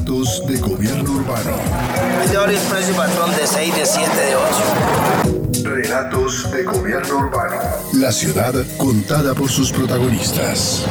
Relatos 0.00 0.46
de 0.46 0.56
gobierno 0.56 1.12
urbano. 1.12 1.50
Es 2.24 2.30
de 2.30 2.38
horario 2.38 2.58
expreso 2.58 2.90
y 2.90 2.94
patrón 2.94 3.30
de 3.36 3.46
6, 3.46 3.76
de 3.76 3.84
7, 3.84 4.10
de 4.16 4.36
8. 5.62 5.68
Relatos 5.68 6.50
de 6.50 6.62
gobierno 6.62 7.18
urbano. 7.18 7.60
La 7.92 8.10
ciudad 8.10 8.54
contada 8.78 9.34
por 9.34 9.50
sus 9.50 9.70
protagonistas. 9.70 10.86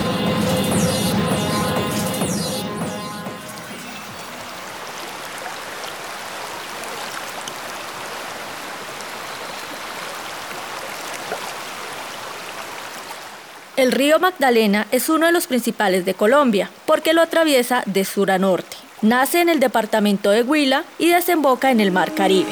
El 13.76 13.92
río 13.92 14.20
Magdalena 14.20 14.86
es 14.92 15.10
uno 15.10 15.26
de 15.26 15.32
los 15.32 15.48
principales 15.48 16.06
de 16.06 16.14
Colombia 16.14 16.70
porque 16.86 17.14
lo 17.14 17.22
atraviesa 17.22 17.82
de 17.88 18.06
sur 18.06 18.30
a 18.30 18.38
norte. 18.38 18.79
Nace 19.02 19.40
en 19.40 19.48
el 19.48 19.62
departamento 19.62 20.30
de 20.30 20.44
Huila 20.44 20.84
y 20.98 21.08
desemboca 21.08 21.72
en 21.72 21.80
el 21.80 21.92
Mar 21.92 22.14
Caribe. 22.14 22.52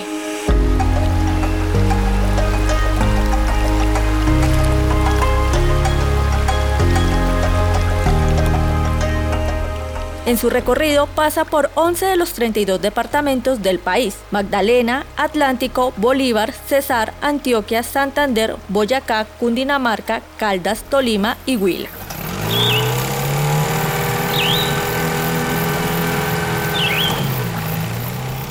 En 10.25 10.37
su 10.37 10.49
recorrido 10.49 11.07
pasa 11.07 11.45
por 11.45 11.69
11 11.75 12.05
de 12.05 12.15
los 12.17 12.33
32 12.33 12.81
departamentos 12.81 13.61
del 13.61 13.79
país, 13.79 14.17
Magdalena, 14.31 15.05
Atlántico, 15.15 15.93
Bolívar, 15.95 16.51
Cesar, 16.51 17.13
Antioquia, 17.21 17.81
Santander, 17.83 18.55
Boyacá, 18.67 19.25
Cundinamarca, 19.39 20.21
Caldas, 20.37 20.83
Tolima 20.83 21.37
y 21.45 21.55
Huila. 21.55 21.89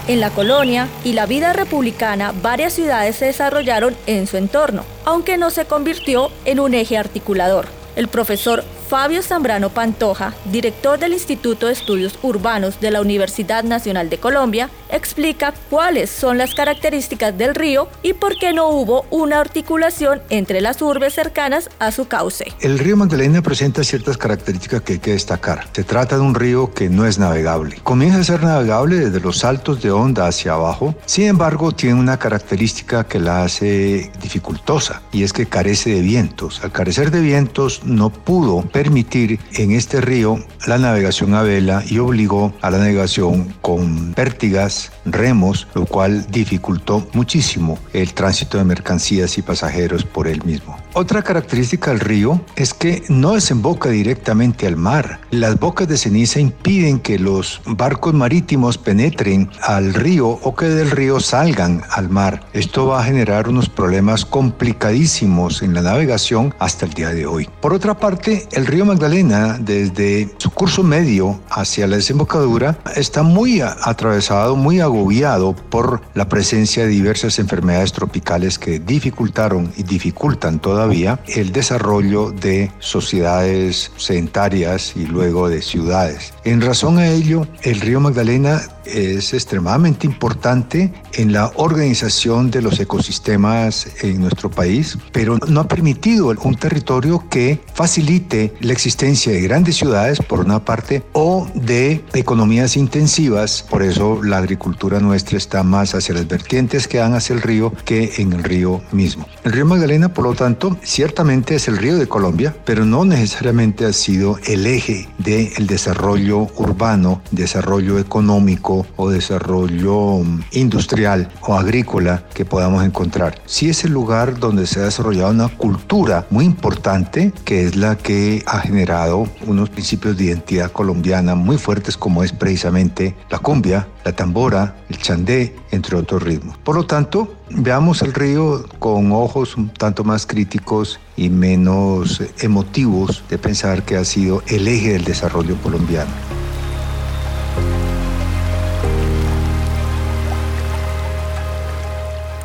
En 0.08 0.20
la 0.20 0.30
colonia 0.30 0.86
y 1.02 1.14
la 1.14 1.26
vida 1.26 1.52
republicana, 1.52 2.32
varias 2.40 2.74
ciudades 2.74 3.16
se 3.16 3.24
desarrollaron 3.24 3.96
en 4.06 4.28
su 4.28 4.36
entorno, 4.36 4.84
aunque 5.04 5.36
no 5.36 5.50
se 5.50 5.64
convirtió 5.64 6.30
en 6.44 6.60
un 6.60 6.74
eje 6.74 6.96
articulador. 6.96 7.66
El 7.96 8.06
profesor 8.06 8.62
Fabio 8.88 9.20
Zambrano 9.20 9.70
Pantoja, 9.70 10.32
director 10.44 10.96
del 10.96 11.12
Instituto 11.12 11.66
de 11.66 11.72
Estudios 11.72 12.20
Urbanos 12.22 12.78
de 12.78 12.92
la 12.92 13.00
Universidad 13.00 13.64
Nacional 13.64 14.08
de 14.10 14.18
Colombia, 14.18 14.70
explica 14.90 15.52
cuáles 15.68 16.08
son 16.08 16.38
las 16.38 16.54
características 16.54 17.36
del 17.36 17.56
río 17.56 17.88
y 18.04 18.12
por 18.12 18.38
qué 18.38 18.52
no 18.52 18.68
hubo 18.68 19.04
una 19.10 19.40
articulación 19.40 20.22
entre 20.30 20.60
las 20.60 20.80
urbes 20.82 21.14
cercanas 21.14 21.68
a 21.80 21.90
su 21.90 22.06
cauce. 22.06 22.52
El 22.60 22.78
río 22.78 22.96
Magdalena 22.96 23.42
presenta 23.42 23.82
ciertas 23.82 24.16
características 24.16 24.82
que 24.82 24.94
hay 24.94 24.98
que 25.00 25.12
destacar. 25.12 25.66
Se 25.72 25.82
trata 25.82 26.14
de 26.14 26.22
un 26.22 26.36
río 26.36 26.72
que 26.72 26.88
no 26.88 27.06
es 27.06 27.18
navegable. 27.18 27.80
Comienza 27.82 28.20
a 28.20 28.24
ser 28.24 28.44
navegable 28.44 28.96
desde 28.96 29.18
los 29.18 29.38
saltos 29.38 29.82
de 29.82 29.90
onda 29.90 30.28
hacia 30.28 30.52
abajo. 30.52 30.94
Sin 31.06 31.26
embargo, 31.26 31.72
tiene 31.72 31.98
una 31.98 32.18
característica 32.18 33.02
que 33.02 33.18
la 33.18 33.42
hace 33.42 34.12
dificultosa 34.22 35.02
y 35.10 35.24
es 35.24 35.32
que 35.32 35.46
carece 35.46 35.90
de 35.90 36.02
vientos. 36.02 36.62
Al 36.62 36.70
carecer 36.70 37.10
de 37.10 37.20
vientos, 37.20 37.82
no 37.84 38.10
pudo 38.10 38.62
permitir 38.76 39.40
en 39.54 39.70
este 39.70 40.02
río 40.02 40.38
la 40.66 40.76
navegación 40.76 41.32
a 41.32 41.40
vela 41.40 41.82
y 41.88 41.98
obligó 41.98 42.52
a 42.60 42.70
la 42.70 42.76
navegación 42.76 43.54
con 43.62 44.12
pértigas, 44.12 44.92
remos, 45.06 45.66
lo 45.74 45.86
cual 45.86 46.26
dificultó 46.30 47.08
muchísimo 47.14 47.78
el 47.94 48.12
tránsito 48.12 48.58
de 48.58 48.64
mercancías 48.64 49.38
y 49.38 49.42
pasajeros 49.42 50.04
por 50.04 50.28
él 50.28 50.44
mismo. 50.44 50.76
Otra 50.92 51.22
característica 51.22 51.90
del 51.90 52.00
río 52.00 52.40
es 52.56 52.74
que 52.74 53.02
no 53.08 53.32
desemboca 53.32 53.88
directamente 53.88 54.66
al 54.66 54.76
mar. 54.76 55.20
Las 55.30 55.58
bocas 55.58 55.88
de 55.88 55.96
ceniza 55.96 56.40
impiden 56.40 57.00
que 57.00 57.18
los 57.18 57.62
barcos 57.66 58.12
marítimos 58.12 58.76
penetren 58.76 59.50
al 59.62 59.94
río 59.94 60.28
o 60.28 60.54
que 60.54 60.66
del 60.66 60.90
río 60.90 61.20
salgan 61.20 61.82
al 61.90 62.10
mar. 62.10 62.46
Esto 62.52 62.86
va 62.86 63.00
a 63.00 63.04
generar 63.04 63.48
unos 63.48 63.68
problemas 63.68 64.24
complicadísimos 64.24 65.62
en 65.62 65.72
la 65.72 65.82
navegación 65.82 66.54
hasta 66.58 66.84
el 66.86 66.92
día 66.92 67.10
de 67.10 67.26
hoy. 67.26 67.48
Por 67.60 67.72
otra 67.72 67.98
parte, 67.98 68.46
el 68.52 68.65
río 68.66 68.84
Magdalena, 68.84 69.58
desde 69.60 70.28
su 70.38 70.50
curso 70.50 70.82
medio 70.82 71.40
hacia 71.50 71.86
la 71.86 71.96
desembocadura, 71.96 72.78
está 72.94 73.22
muy 73.22 73.60
atravesado, 73.60 74.56
muy 74.56 74.80
agobiado 74.80 75.54
por 75.54 76.02
la 76.14 76.28
presencia 76.28 76.84
de 76.84 76.88
diversas 76.90 77.38
enfermedades 77.38 77.92
tropicales 77.92 78.58
que 78.58 78.78
dificultaron 78.78 79.72
y 79.76 79.82
dificultan 79.82 80.58
todavía 80.58 81.20
el 81.26 81.52
desarrollo 81.52 82.32
de 82.32 82.70
sociedades 82.78 83.92
sedentarias 83.96 84.94
y 84.96 85.06
luego 85.06 85.48
de 85.48 85.62
ciudades. 85.62 86.34
En 86.44 86.60
razón 86.60 86.98
a 86.98 87.08
ello, 87.08 87.46
el 87.62 87.80
río 87.80 88.00
Magdalena 88.00 88.62
es 88.86 89.34
extremadamente 89.34 90.06
importante 90.06 90.92
en 91.14 91.32
la 91.32 91.52
organización 91.56 92.50
de 92.50 92.62
los 92.62 92.78
ecosistemas 92.80 93.88
en 94.02 94.20
nuestro 94.20 94.50
país, 94.50 94.98
pero 95.12 95.38
no 95.48 95.60
ha 95.60 95.68
permitido 95.68 96.34
un 96.42 96.54
territorio 96.56 97.24
que 97.28 97.60
facilite 97.74 98.54
la 98.60 98.72
existencia 98.72 99.32
de 99.32 99.40
grandes 99.40 99.76
ciudades, 99.76 100.20
por 100.20 100.40
una 100.40 100.64
parte, 100.64 101.02
o 101.12 101.48
de 101.54 102.04
economías 102.14 102.76
intensivas. 102.76 103.64
Por 103.68 103.82
eso 103.82 104.22
la 104.22 104.38
agricultura 104.38 105.00
nuestra 105.00 105.38
está 105.38 105.62
más 105.62 105.94
hacia 105.94 106.14
las 106.14 106.28
vertientes 106.28 106.88
que 106.88 106.98
dan 106.98 107.14
hacia 107.14 107.34
el 107.34 107.42
río 107.42 107.72
que 107.84 108.14
en 108.18 108.32
el 108.32 108.44
río 108.44 108.82
mismo. 108.92 109.26
El 109.44 109.52
río 109.52 109.66
Magdalena, 109.66 110.12
por 110.12 110.24
lo 110.24 110.34
tanto, 110.34 110.76
ciertamente 110.82 111.54
es 111.54 111.68
el 111.68 111.76
río 111.76 111.96
de 111.96 112.08
Colombia, 112.08 112.56
pero 112.64 112.84
no 112.84 113.04
necesariamente 113.04 113.84
ha 113.84 113.92
sido 113.92 114.38
el 114.46 114.66
eje 114.66 115.08
del 115.18 115.66
desarrollo 115.66 116.48
urbano, 116.56 117.22
desarrollo 117.30 117.98
económico 117.98 118.75
o 118.96 119.08
desarrollo 119.08 120.20
industrial 120.52 121.28
o 121.42 121.54
agrícola 121.54 122.24
que 122.34 122.44
podamos 122.44 122.84
encontrar. 122.84 123.40
Sí 123.46 123.68
es 123.68 123.84
el 123.84 123.92
lugar 123.92 124.38
donde 124.38 124.66
se 124.66 124.80
ha 124.80 124.84
desarrollado 124.84 125.30
una 125.30 125.48
cultura 125.48 126.26
muy 126.30 126.44
importante 126.44 127.32
que 127.44 127.64
es 127.64 127.76
la 127.76 127.96
que 127.96 128.42
ha 128.46 128.58
generado 128.58 129.28
unos 129.46 129.70
principios 129.70 130.16
de 130.16 130.24
identidad 130.24 130.72
colombiana 130.72 131.34
muy 131.34 131.58
fuertes 131.58 131.96
como 131.96 132.24
es 132.24 132.32
precisamente 132.32 133.14
la 133.30 133.38
cumbia, 133.38 133.88
la 134.04 134.12
tambora, 134.12 134.76
el 134.88 134.98
chandé, 134.98 135.54
entre 135.70 135.96
otros 135.96 136.22
ritmos. 136.22 136.56
Por 136.58 136.76
lo 136.76 136.86
tanto, 136.86 137.34
veamos 137.50 138.02
el 138.02 138.12
río 138.12 138.64
con 138.78 139.12
ojos 139.12 139.56
un 139.56 139.68
tanto 139.68 140.04
más 140.04 140.26
críticos 140.26 141.00
y 141.16 141.28
menos 141.28 142.22
emotivos 142.40 143.24
de 143.28 143.38
pensar 143.38 143.84
que 143.84 143.96
ha 143.96 144.04
sido 144.04 144.42
el 144.46 144.68
eje 144.68 144.92
del 144.92 145.04
desarrollo 145.04 145.56
colombiano. 145.62 146.10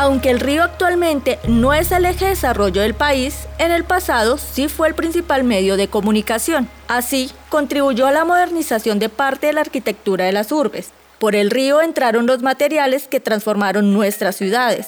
Aunque 0.01 0.31
el 0.31 0.39
río 0.39 0.63
actualmente 0.63 1.38
no 1.48 1.75
es 1.75 1.92
el 1.92 2.06
eje 2.06 2.25
de 2.25 2.31
desarrollo 2.31 2.81
del 2.81 2.95
país, 2.95 3.48
en 3.59 3.71
el 3.71 3.83
pasado 3.83 4.39
sí 4.39 4.68
fue 4.68 4.88
el 4.88 4.95
principal 4.95 5.44
medio 5.44 5.77
de 5.77 5.89
comunicación. 5.89 6.68
Así, 6.88 7.30
contribuyó 7.50 8.07
a 8.07 8.12
la 8.12 8.25
modernización 8.25 8.98
de 8.98 9.09
parte 9.09 9.45
de 9.45 9.53
la 9.53 9.62
arquitectura 9.62 10.25
de 10.25 10.31
las 10.31 10.51
urbes. 10.51 10.89
Por 11.19 11.36
el 11.36 11.51
río 11.51 11.83
entraron 11.83 12.25
los 12.25 12.42
materiales 12.42 13.07
que 13.07 13.19
transformaron 13.19 13.94
nuestras 13.94 14.38
ciudades. 14.38 14.88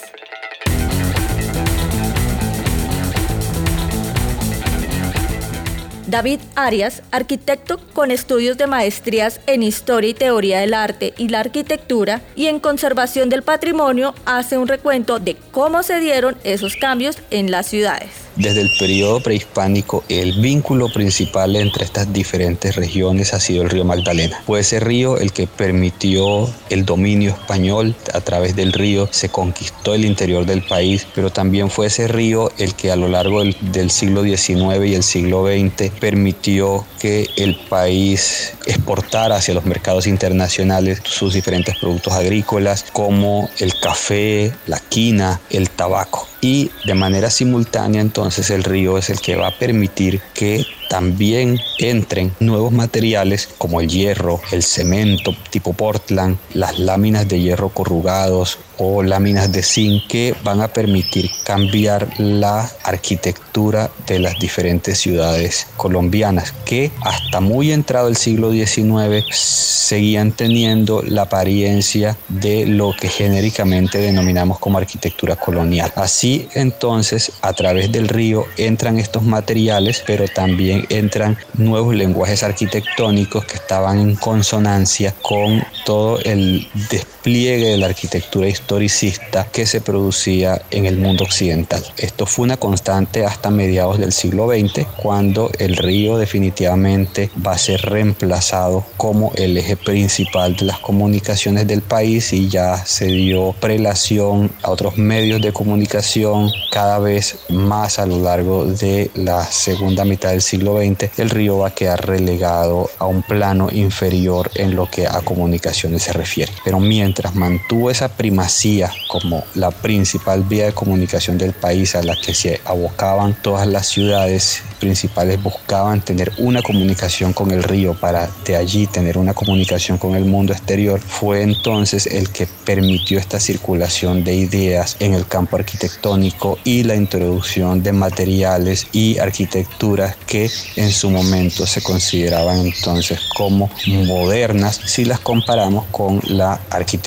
David 6.08 6.40
Arias, 6.56 7.02
arquitecto 7.12 7.80
con 7.94 8.12
estudios 8.12 8.58
de 8.58 8.68
maestrías 8.68 9.40
en 9.48 9.64
Historia 9.64 10.10
y 10.10 10.14
Teoría 10.14 10.60
del 10.60 10.74
Arte 10.74 11.14
y 11.18 11.30
la 11.30 11.40
Arquitectura 11.40 12.22
y 12.36 12.48
en 12.48 12.60
Conservación 12.60 13.30
del 13.30 13.44
Patrimonio, 13.44 14.14
hace 14.26 14.58
un 14.58 14.68
recuento 14.68 15.20
de 15.20 15.38
cómo 15.52 15.84
se 15.84 16.00
dieron 16.00 16.36
esos 16.44 16.76
cambios 16.76 17.18
en 17.30 17.52
las 17.52 17.68
ciudades. 17.68 18.23
Desde 18.36 18.62
el 18.62 18.72
periodo 18.80 19.22
prehispánico, 19.22 20.04
el 20.10 20.34
vínculo 20.42 20.92
principal 20.92 21.56
entre 21.56 21.86
estas 21.86 22.12
diferentes 22.12 22.76
regiones 22.76 23.34
ha 23.34 23.40
sido 23.40 23.62
el 23.62 23.70
río 23.70 23.86
Magdalena. 23.86 24.42
Fue 24.46 24.62
ese 24.62 24.80
río 24.80 25.18
el 25.18 25.32
que 25.32 25.46
permitió 25.46 26.50
el 26.70 26.84
dominio 26.84 27.32
español. 27.32 27.96
A 28.12 28.22
través 28.22 28.56
del 28.56 28.74
río 28.74 29.08
se 29.12 29.30
conquistó 29.30 29.94
el 29.94 30.04
interior 30.04 30.48
del 30.48 30.64
país, 30.64 31.06
pero 31.14 31.30
también 31.30 31.70
fue 31.70 31.88
ese 31.88 32.08
río 32.08 32.52
el 32.58 32.74
que 32.74 32.92
a 32.92 32.96
lo 32.96 33.08
largo 33.08 33.42
del, 33.42 33.56
del 33.72 33.92
siglo 33.92 34.24
XIX 34.24 34.86
y 34.86 34.96
el 34.96 35.04
siglo 35.04 35.46
XX 35.46 35.92
permitió 36.00 36.86
que 37.00 37.30
el 37.38 37.56
país 37.70 38.54
exportara 38.66 39.36
hacia 39.36 39.54
los 39.54 39.66
mercados 39.66 40.08
internacionales 40.08 41.02
sus 41.04 41.34
diferentes 41.34 41.78
productos 41.78 42.14
agrícolas 42.14 42.86
como 42.92 43.50
el 43.60 43.80
café, 43.80 44.54
la 44.66 44.80
quina, 44.80 45.40
el 45.52 45.70
tabaco. 45.70 46.33
Y 46.44 46.72
de 46.84 46.94
manera 46.94 47.30
simultánea 47.30 48.02
entonces 48.02 48.50
el 48.50 48.66
río 48.66 48.98
es 48.98 49.10
el 49.10 49.22
que 49.22 49.38
va 49.38 49.48
a 49.48 49.58
permitir 49.58 50.20
que 50.34 50.68
también 50.90 51.60
entren 51.80 52.34
nuevos 52.40 52.72
materiales 52.72 53.50
como 53.58 53.82
el 53.82 53.88
hierro, 53.88 54.42
el 54.52 54.64
cemento 54.64 55.36
tipo 55.50 55.74
Portland, 55.74 56.38
las 56.54 56.80
láminas 56.80 57.28
de 57.28 57.40
hierro 57.40 57.70
corrugados 57.70 58.60
o 58.78 59.04
láminas 59.04 59.52
de 59.52 59.62
zinc 59.64 60.08
que 60.08 60.36
van 60.44 60.62
a 60.62 60.68
permitir 60.68 61.30
cambiar 61.46 62.08
la 62.20 62.70
arquitectura 62.84 63.92
de 64.08 64.20
las 64.20 64.38
diferentes 64.40 64.98
ciudades 64.98 65.68
colombianas 65.78 66.54
que 66.66 66.92
hasta 67.02 67.40
muy 67.40 67.72
entrado 67.72 68.08
el 68.08 68.18
siglo 68.18 68.52
XIX 68.52 69.26
seguían 69.32 70.32
teniendo 70.32 71.04
la 71.04 71.24
apariencia 71.24 72.18
de 72.30 72.66
lo 72.66 72.94
que 73.00 73.10
genéricamente 73.10 74.00
denominamos 74.00 74.60
como 74.60 74.78
arquitectura 74.78 75.36
colonial. 75.36 75.92
Así 75.96 76.48
entonces 76.54 77.32
a 77.42 77.54
través 77.54 77.92
del 77.92 78.08
río 78.08 78.46
entran 78.58 78.98
estos 78.98 79.24
materiales 79.24 80.04
pero 80.06 80.28
también 80.28 80.73
entran 80.90 81.38
nuevos 81.54 81.96
lenguajes 81.96 82.44
arquitectónicos 82.44 83.46
que 83.46 83.56
estaban 83.56 84.00
en 84.00 84.16
consonancia 84.16 85.14
con 85.22 85.64
todo 85.86 86.20
el 86.20 86.68
despliegue 86.74 87.13
de 87.24 87.78
la 87.78 87.88
arquitectura 87.88 88.48
historicista 88.48 89.48
que 89.52 89.66
se 89.66 89.82
producía 89.82 90.62
en 90.72 90.86
el 90.86 90.98
mundo 90.98 91.24
occidental. 91.24 91.84
Esto 91.98 92.26
fue 92.26 92.44
una 92.44 92.58
constante 92.58 93.26
hasta 93.26 93.50
mediados 93.50 93.98
del 93.98 94.12
siglo 94.12 94.48
XX, 94.50 94.86
cuando 94.98 95.50
el 95.58 95.78
río 95.78 96.18
definitivamente 96.18 97.30
va 97.46 97.54
a 97.54 97.58
ser 97.58 97.82
reemplazado 97.82 98.86
como 98.98 99.32
el 99.36 99.58
eje 99.58 99.78
principal 99.78 100.56
de 100.56 100.66
las 100.66 100.80
comunicaciones 100.80 101.66
del 101.66 101.82
país 101.82 102.34
y 102.34 102.50
ya 102.50 102.86
se 102.86 103.06
dio 103.06 103.54
prelación 103.60 104.52
a 104.62 104.72
otros 104.72 104.98
medios 104.98 105.42
de 105.42 105.54
comunicación 105.54 106.52
cada 106.72 107.00
vez 107.00 107.38
más 107.50 108.00
a 108.00 108.06
lo 108.06 108.20
largo 108.20 108.66
de 108.66 109.10
la 109.16 109.46
segunda 109.46 110.04
mitad 110.06 110.32
del 110.32 110.42
siglo 110.42 110.74
el 110.82 111.30
río 111.30 111.60
va 111.60 111.68
a 111.70 111.74
quedar 111.74 112.06
relegado 112.06 112.90
a 113.00 113.06
un 113.06 113.22
plano 113.22 113.70
inferior 113.72 114.50
en 114.56 114.76
lo 114.76 114.90
que 114.90 115.08
a 115.08 115.22
comunicaciones 115.22 116.04
se 116.04 116.14
refiere. 116.14 116.52
Pero 116.66 116.80
mientras 116.80 117.13
mantuvo 117.34 117.92
esa 117.92 118.10
primacía 118.10 118.92
como 119.08 119.44
la 119.56 119.72
principal 119.72 120.44
vía 120.44 120.66
de 120.66 120.74
comunicación 120.74 121.38
del 121.38 121.54
país 121.54 121.96
a 121.96 122.04
la 122.04 122.16
que 122.16 122.34
se 122.34 122.62
abocaban 122.66 123.36
todas 123.42 123.68
las 123.68 123.88
ciudades 123.88 124.64
principales 124.80 125.42
buscaban 125.42 126.02
tener 126.02 126.32
una 126.38 126.62
comunicación 126.62 127.32
con 127.32 127.52
el 127.52 127.64
río 127.64 127.94
para 127.94 128.30
de 128.46 128.58
allí 128.58 128.88
tener 128.88 129.18
una 129.18 129.34
comunicación 129.34 129.98
con 129.98 130.16
el 130.16 130.26
mundo 130.26 130.52
exterior, 130.52 131.00
fue 131.00 131.42
entonces 131.42 132.06
el 132.08 132.30
que 132.30 132.48
permitió 132.66 133.20
esta 133.20 133.40
circulación 133.40 134.24
de 134.24 134.36
ideas 134.36 134.98
en 135.00 135.14
el 135.14 135.26
campo 135.26 135.56
arquitectónico 135.56 136.58
y 136.64 136.84
la 136.84 136.96
introducción 136.96 137.82
de 137.82 137.94
materiales 137.94 138.88
y 138.92 139.20
arquitecturas 139.20 140.18
que 140.28 140.50
en 140.76 140.92
su 140.92 141.10
momento 141.10 141.66
se 141.66 141.82
consideraban 141.82 142.60
entonces 142.60 143.20
como 143.36 143.70
modernas 143.88 144.82
si 144.86 145.06
las 145.06 145.20
comparamos 145.20 145.86
con 145.92 146.20
la 146.28 146.60
arquitectura 146.70 147.03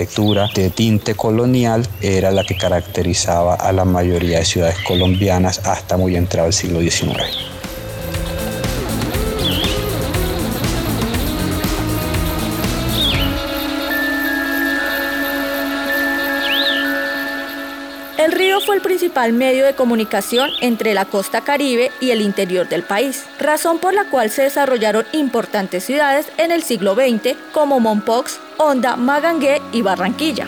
de 0.54 0.70
tinte 0.70 1.14
colonial, 1.14 1.86
era 2.00 2.30
la 2.30 2.44
que 2.44 2.56
caracterizaba 2.56 3.54
a 3.54 3.72
la 3.72 3.84
mayoría 3.84 4.38
de 4.38 4.44
ciudades 4.44 4.76
colombianas 4.86 5.60
hasta 5.66 5.96
muy 5.96 6.16
entrado 6.16 6.48
el 6.48 6.52
siglo 6.52 6.80
XIX. 6.80 7.55
Principal 19.16 19.32
medio 19.32 19.64
de 19.64 19.74
comunicación 19.74 20.50
entre 20.60 20.92
la 20.92 21.06
costa 21.06 21.40
caribe 21.40 21.90
y 22.02 22.10
el 22.10 22.20
interior 22.20 22.68
del 22.68 22.82
país, 22.82 23.24
razón 23.38 23.78
por 23.78 23.94
la 23.94 24.04
cual 24.10 24.28
se 24.28 24.42
desarrollaron 24.42 25.06
importantes 25.12 25.84
ciudades 25.84 26.26
en 26.36 26.52
el 26.52 26.62
siglo 26.62 26.94
XX 26.94 27.34
como 27.54 27.80
Mompox, 27.80 28.38
Honda, 28.58 28.96
Magangué 28.96 29.62
y 29.72 29.80
Barranquilla. 29.80 30.46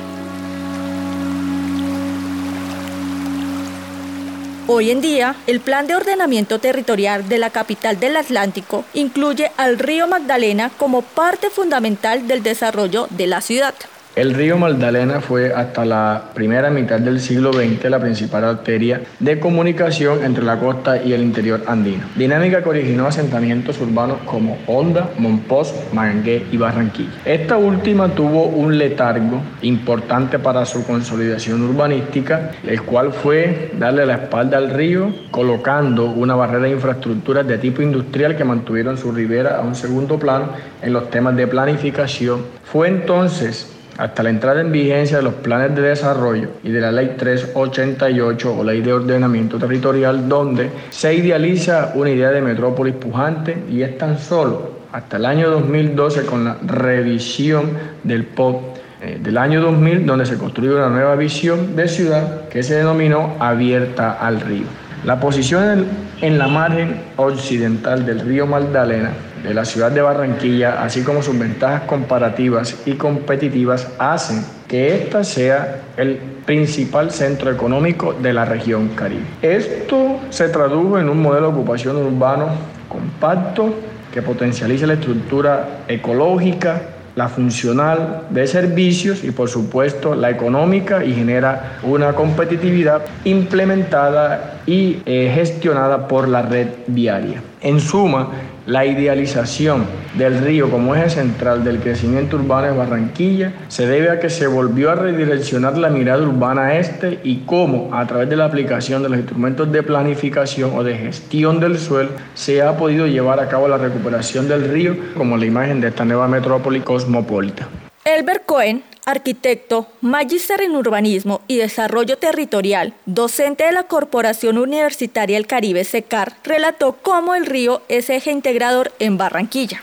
Hoy 4.66 4.90
en 4.90 5.00
día, 5.00 5.34
el 5.46 5.60
plan 5.60 5.86
de 5.86 5.96
ordenamiento 5.96 6.58
territorial 6.58 7.26
de 7.26 7.38
la 7.38 7.48
capital 7.48 7.98
del 7.98 8.18
Atlántico 8.18 8.84
incluye 8.92 9.50
al 9.56 9.78
río 9.78 10.06
Magdalena 10.06 10.70
como 10.76 11.00
parte 11.00 11.48
fundamental 11.48 12.28
del 12.28 12.42
desarrollo 12.42 13.06
de 13.08 13.28
la 13.28 13.40
ciudad. 13.40 13.74
El 14.18 14.34
río 14.34 14.58
Magdalena 14.58 15.20
fue 15.20 15.54
hasta 15.54 15.84
la 15.84 16.30
primera 16.34 16.70
mitad 16.70 16.98
del 16.98 17.20
siglo 17.20 17.52
XX 17.52 17.88
la 17.88 18.00
principal 18.00 18.42
arteria 18.42 19.02
de 19.20 19.38
comunicación 19.38 20.24
entre 20.24 20.42
la 20.42 20.58
costa 20.58 21.00
y 21.00 21.12
el 21.12 21.22
interior 21.22 21.62
andino, 21.68 22.02
dinámica 22.16 22.60
que 22.60 22.68
originó 22.68 23.06
asentamientos 23.06 23.80
urbanos 23.80 24.18
como 24.24 24.58
Honda, 24.66 25.08
Monpós, 25.18 25.72
Magangué 25.92 26.44
y 26.50 26.56
Barranquilla. 26.56 27.12
Esta 27.24 27.58
última 27.58 28.08
tuvo 28.08 28.46
un 28.46 28.76
letargo 28.76 29.40
importante 29.62 30.40
para 30.40 30.66
su 30.66 30.84
consolidación 30.84 31.62
urbanística, 31.62 32.50
el 32.66 32.82
cual 32.82 33.12
fue 33.12 33.70
darle 33.78 34.04
la 34.04 34.14
espalda 34.14 34.58
al 34.58 34.70
río, 34.70 35.14
colocando 35.30 36.06
una 36.06 36.34
barrera 36.34 36.64
de 36.64 36.70
infraestructuras 36.70 37.46
de 37.46 37.58
tipo 37.58 37.82
industrial 37.82 38.36
que 38.36 38.42
mantuvieron 38.42 38.98
su 38.98 39.12
ribera 39.12 39.58
a 39.58 39.60
un 39.60 39.76
segundo 39.76 40.18
plano 40.18 40.48
en 40.82 40.92
los 40.92 41.08
temas 41.08 41.36
de 41.36 41.46
planificación. 41.46 42.46
Fue 42.64 42.88
entonces 42.88 43.77
hasta 43.98 44.22
la 44.22 44.30
entrada 44.30 44.60
en 44.60 44.70
vigencia 44.70 45.18
de 45.18 45.24
los 45.24 45.34
planes 45.34 45.74
de 45.74 45.82
desarrollo 45.82 46.50
y 46.62 46.70
de 46.70 46.80
la 46.80 46.92
Ley 46.92 47.16
388 47.18 48.56
o 48.56 48.64
Ley 48.64 48.80
de 48.80 48.92
Ordenamiento 48.92 49.58
Territorial, 49.58 50.28
donde 50.28 50.70
se 50.90 51.14
idealiza 51.14 51.92
una 51.96 52.10
idea 52.10 52.30
de 52.30 52.40
metrópolis 52.40 52.94
pujante 52.94 53.64
y 53.68 53.82
es 53.82 53.98
tan 53.98 54.18
solo 54.18 54.78
hasta 54.92 55.16
el 55.16 55.26
año 55.26 55.50
2012 55.50 56.26
con 56.26 56.44
la 56.44 56.56
revisión 56.64 57.72
del 58.04 58.24
POP 58.24 58.78
eh, 59.00 59.18
del 59.20 59.36
año 59.36 59.60
2000, 59.60 60.06
donde 60.06 60.26
se 60.26 60.38
construyó 60.38 60.76
una 60.76 60.88
nueva 60.88 61.16
visión 61.16 61.74
de 61.74 61.88
ciudad 61.88 62.48
que 62.48 62.62
se 62.62 62.76
denominó 62.76 63.34
abierta 63.40 64.12
al 64.12 64.40
río. 64.40 64.66
La 65.04 65.20
posición 65.20 65.86
en 66.20 66.38
la 66.38 66.48
margen 66.48 67.00
occidental 67.16 68.04
del 68.06 68.20
río 68.20 68.46
Magdalena 68.46 69.12
de 69.42 69.54
la 69.54 69.64
ciudad 69.64 69.90
de 69.90 70.02
Barranquilla, 70.02 70.82
así 70.82 71.02
como 71.02 71.22
sus 71.22 71.38
ventajas 71.38 71.82
comparativas 71.82 72.76
y 72.86 72.92
competitivas, 72.92 73.88
hacen 73.98 74.44
que 74.66 74.94
ésta 74.94 75.24
sea 75.24 75.82
el 75.96 76.16
principal 76.44 77.10
centro 77.10 77.50
económico 77.50 78.12
de 78.12 78.32
la 78.32 78.44
región 78.44 78.88
Caribe. 78.88 79.24
Esto 79.42 80.20
se 80.30 80.48
tradujo 80.48 80.98
en 80.98 81.08
un 81.08 81.22
modelo 81.22 81.48
de 81.48 81.54
ocupación 81.54 81.96
urbano 81.96 82.48
compacto 82.88 83.74
que 84.12 84.22
potencializa 84.22 84.86
la 84.86 84.94
estructura 84.94 85.84
ecológica, 85.88 86.82
la 87.18 87.28
funcional 87.28 88.22
de 88.30 88.46
servicios 88.46 89.24
y 89.24 89.32
por 89.32 89.48
supuesto 89.48 90.14
la 90.14 90.30
económica 90.30 91.04
y 91.04 91.12
genera 91.12 91.78
una 91.82 92.12
competitividad 92.12 93.02
implementada 93.24 94.60
y 94.66 95.02
eh, 95.04 95.32
gestionada 95.34 96.06
por 96.06 96.28
la 96.28 96.42
red 96.42 96.68
viaria. 96.86 97.42
En 97.60 97.80
suma, 97.80 98.28
la 98.68 98.84
idealización 98.84 99.86
del 100.18 100.44
río 100.44 100.70
como 100.70 100.94
eje 100.94 101.08
central 101.08 101.64
del 101.64 101.80
crecimiento 101.80 102.36
urbano 102.36 102.66
de 102.66 102.76
Barranquilla 102.76 103.54
se 103.68 103.86
debe 103.86 104.10
a 104.10 104.20
que 104.20 104.28
se 104.28 104.46
volvió 104.46 104.90
a 104.90 104.94
redireccionar 104.94 105.78
la 105.78 105.88
mirada 105.88 106.22
urbana 106.22 106.76
este 106.76 107.18
y 107.24 107.44
cómo 107.46 107.88
a 107.94 108.06
través 108.06 108.28
de 108.28 108.36
la 108.36 108.44
aplicación 108.44 109.02
de 109.02 109.08
los 109.08 109.18
instrumentos 109.20 109.72
de 109.72 109.82
planificación 109.82 110.72
o 110.74 110.84
de 110.84 110.98
gestión 110.98 111.60
del 111.60 111.78
suelo 111.78 112.10
se 112.34 112.60
ha 112.60 112.76
podido 112.76 113.06
llevar 113.06 113.40
a 113.40 113.48
cabo 113.48 113.68
la 113.68 113.78
recuperación 113.78 114.48
del 114.48 114.68
río 114.68 114.94
como 115.16 115.38
la 115.38 115.46
imagen 115.46 115.80
de 115.80 115.88
esta 115.88 116.04
nueva 116.04 116.28
metrópoli 116.28 116.80
cosmopolita. 116.80 117.66
Elber 118.08 118.40
Cohen, 118.46 118.84
arquitecto, 119.04 119.86
magíster 120.00 120.62
en 120.62 120.74
urbanismo 120.74 121.42
y 121.46 121.58
desarrollo 121.58 122.16
territorial, 122.16 122.94
docente 123.04 123.64
de 123.64 123.72
la 123.72 123.82
Corporación 123.82 124.56
Universitaria 124.56 125.36
del 125.36 125.46
Caribe 125.46 125.84
SECAR, 125.84 126.32
relató 126.42 126.96
cómo 127.02 127.34
el 127.34 127.44
río 127.44 127.82
es 127.90 128.08
eje 128.08 128.30
integrador 128.30 128.92
en 128.98 129.18
Barranquilla. 129.18 129.82